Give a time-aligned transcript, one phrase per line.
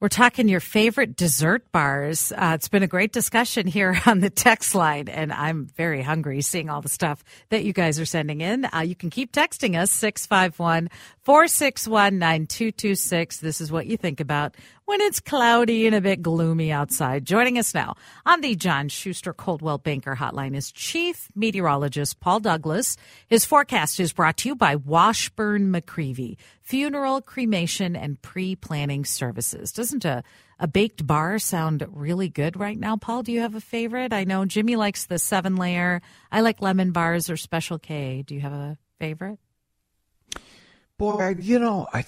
[0.00, 2.30] We're talking your favorite dessert bars.
[2.30, 6.40] Uh, it's been a great discussion here on the text line, and I'm very hungry
[6.40, 8.64] seeing all the stuff that you guys are sending in.
[8.72, 10.88] Uh, you can keep texting us 651
[11.24, 13.40] 461 9226.
[13.40, 17.24] This is what you think about when it's cloudy and a bit gloomy outside.
[17.24, 22.96] Joining us now on the John Schuster Coldwell Banker Hotline is Chief Meteorologist Paul Douglas.
[23.26, 26.36] His forecast is brought to you by Washburn McReavy
[26.68, 29.72] Funeral, Cremation, and Pre Planning Services.
[29.72, 30.22] Doesn't a,
[30.58, 33.22] a baked bar sound really good right now, Paul?
[33.22, 34.12] Do you have a favorite?
[34.12, 36.02] I know Jimmy likes the seven layer.
[36.30, 38.20] I like lemon bars or Special K.
[38.20, 39.38] Do you have a favorite?
[40.98, 42.04] Boy, you know, I,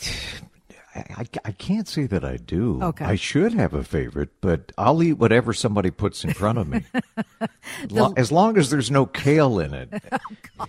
[0.95, 2.83] I, I can't say that I do.
[2.83, 3.07] Okay.
[3.07, 6.85] I should have a favorite, but I'll eat whatever somebody puts in front of me.
[7.89, 10.03] the, as long as there's no kale in it.
[10.61, 10.67] oh,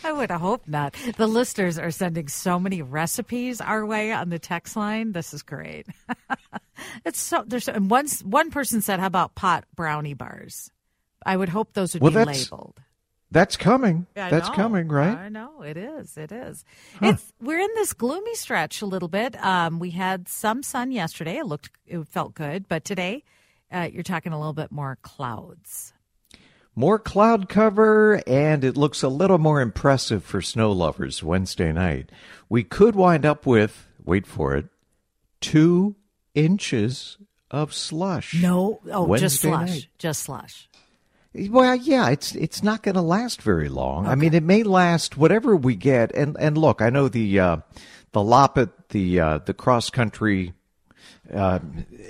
[0.04, 0.94] I would hope not.
[1.16, 5.12] The listeners are sending so many recipes our way on the text line.
[5.12, 5.86] This is great.
[7.04, 10.70] it's so there's and one one person said, "How about pot brownie bars?"
[11.24, 12.80] I would hope those would well, be that's, labeled.
[13.30, 14.06] That's coming.
[14.16, 14.54] I that's know.
[14.54, 15.16] coming, right?
[15.16, 16.16] I know it is.
[16.16, 16.64] It is.
[16.98, 17.10] Huh.
[17.10, 19.36] It's we're in this gloomy stretch a little bit.
[19.44, 21.38] Um, we had some sun yesterday.
[21.38, 23.22] It looked it felt good, but today
[23.70, 25.92] uh, you're talking a little bit more clouds.
[26.80, 32.10] More cloud cover, and it looks a little more impressive for snow lovers Wednesday night.
[32.48, 34.64] We could wind up with, wait for it,
[35.42, 35.96] two
[36.34, 37.18] inches
[37.50, 38.32] of slush.
[38.40, 39.86] No, oh, Wednesday just slush, night.
[39.98, 40.70] just slush.
[41.34, 44.06] Well, yeah, it's it's not going to last very long.
[44.06, 46.14] I mean, it may last whatever we get.
[46.14, 47.56] And and look, I know the uh,
[48.12, 50.54] the Loppet, the uh, the cross country
[51.30, 51.58] uh,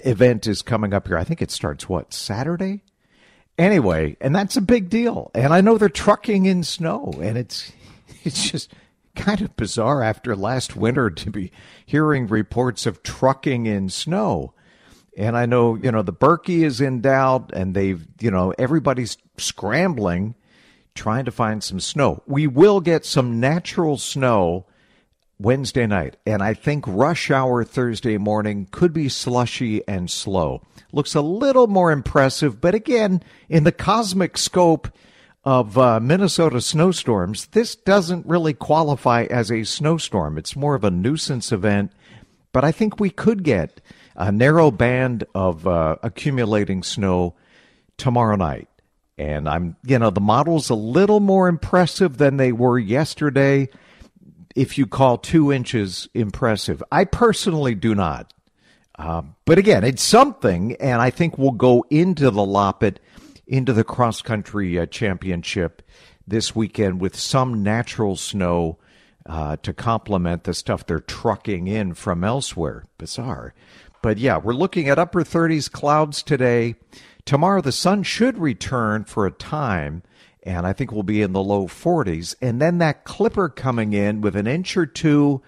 [0.04, 1.18] event is coming up here.
[1.18, 2.84] I think it starts what Saturday.
[3.58, 5.30] Anyway, and that's a big deal.
[5.34, 7.72] And I know they're trucking in snow, and it's
[8.24, 8.72] it's just
[9.14, 11.52] kind of bizarre after last winter to be
[11.84, 14.54] hearing reports of trucking in snow.
[15.16, 19.18] And I know, you know, the Birkie is in doubt and they've, you know, everybody's
[19.36, 20.36] scrambling
[20.94, 22.22] trying to find some snow.
[22.26, 24.66] We will get some natural snow
[25.40, 26.16] Wednesday night.
[26.26, 30.62] And I think rush hour Thursday morning could be slushy and slow.
[30.92, 34.88] Looks a little more impressive, but again, in the cosmic scope
[35.42, 40.36] of uh, Minnesota snowstorms, this doesn't really qualify as a snowstorm.
[40.36, 41.92] It's more of a nuisance event.
[42.52, 43.80] But I think we could get
[44.16, 47.34] a narrow band of uh, accumulating snow
[47.96, 48.68] tomorrow night.
[49.16, 53.68] And I'm, you know, the model's a little more impressive than they were yesterday.
[54.56, 58.32] If you call two inches impressive, I personally do not.
[58.98, 62.96] Uh, but again, it's something, and I think we'll go into the Loppet,
[63.46, 65.82] into the cross country uh, championship
[66.26, 68.78] this weekend with some natural snow
[69.26, 72.84] uh, to complement the stuff they're trucking in from elsewhere.
[72.98, 73.54] Bizarre.
[74.02, 76.74] But yeah, we're looking at upper 30s clouds today.
[77.24, 80.02] Tomorrow, the sun should return for a time,
[80.42, 82.34] and I think we'll be in the low 40s.
[82.40, 85.42] And then that clipper coming in with an inch or two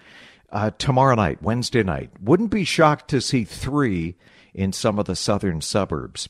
[0.51, 2.11] uh, tomorrow night, Wednesday night.
[2.21, 4.15] Wouldn't be shocked to see three
[4.53, 6.29] in some of the southern suburbs.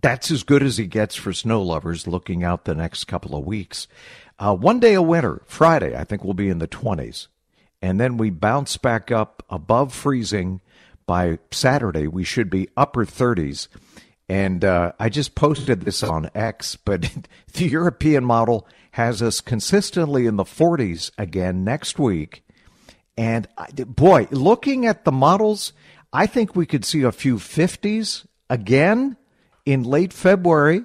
[0.00, 3.44] That's as good as he gets for snow lovers looking out the next couple of
[3.44, 3.88] weeks.
[4.38, 7.26] Uh, one day of winter, Friday, I think we'll be in the 20s.
[7.82, 10.60] And then we bounce back up above freezing
[11.06, 13.68] by Saturday, we should be upper 30s.
[14.28, 17.10] And uh, I just posted this on X, but
[17.54, 22.44] the European model has us consistently in the 40s again next week.
[23.16, 25.72] And I- boy, looking at the models,
[26.12, 29.16] I think we could see a few 50s again
[29.64, 30.84] in late February.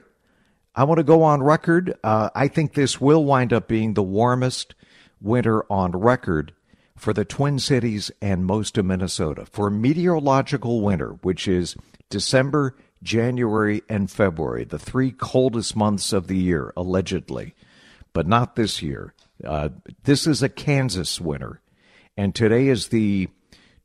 [0.76, 1.98] I want to go on record.
[2.04, 4.74] Uh, I think this will wind up being the warmest
[5.22, 6.54] winter on record
[6.98, 11.76] for the Twin Cities and most of Minnesota for meteorological winter, which is
[12.10, 17.54] December, January, and February, the three coldest months of the year, allegedly,
[18.14, 19.14] but not this year.
[19.44, 19.70] Uh,
[20.04, 21.62] this is a Kansas winter,
[22.18, 23.28] and today is the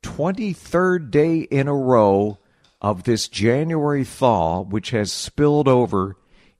[0.02, 2.38] 23rd day in a row
[2.80, 6.16] of this January thaw, which has spilled over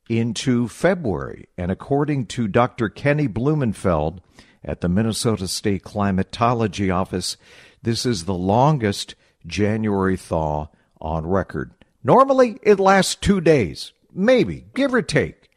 [0.08, 1.46] into February.
[1.56, 2.88] And according to Dr.
[2.88, 4.20] Kenny Blumenfeld
[4.64, 7.36] at the Minnesota State Climatology Office,
[7.82, 9.14] this is the longest
[9.46, 10.68] January thaw
[11.00, 11.72] on record.
[12.02, 15.50] Normally, it lasts two days, maybe, give or take.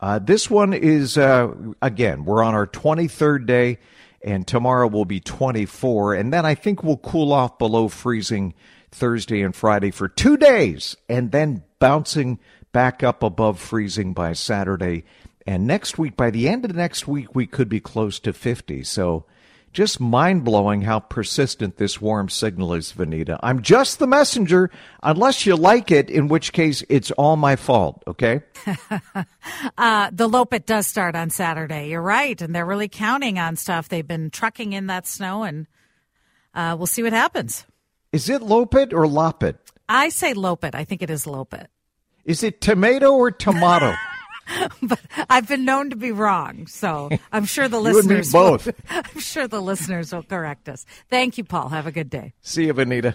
[0.00, 3.78] Uh, this one is, uh, again, we're on our 23rd day,
[4.22, 6.14] and tomorrow will be 24.
[6.14, 8.54] And then I think we'll cool off below freezing
[8.90, 12.38] Thursday and Friday for two days, and then bouncing
[12.72, 15.04] back up above freezing by Saturday.
[15.46, 18.84] And next week, by the end of next week, we could be close to 50.
[18.84, 19.24] So
[19.72, 23.38] Just mind blowing how persistent this warm signal is, Vineeta.
[23.42, 24.70] I'm just the messenger,
[25.02, 28.42] unless you like it, in which case it's all my fault, okay?
[29.78, 31.88] uh, the Loppet does start on Saturday.
[31.88, 32.38] You're right.
[32.42, 33.88] And they're really counting on stuff.
[33.88, 35.66] They've been trucking in that snow, and
[36.54, 37.64] uh, we'll see what happens.
[38.12, 39.56] Is it Loppet or Loppet?
[39.88, 40.74] I say Loppet.
[40.74, 41.68] I think it is Loppet.
[42.26, 43.94] Is it tomato or tomato?
[44.82, 48.66] but I've been known to be wrong, so I'm sure the listeners both.
[48.66, 50.86] Will, I'm sure the listeners will correct us.
[51.08, 51.68] Thank you, Paul.
[51.68, 52.32] Have a good day.
[52.42, 53.10] See you, Vineeta.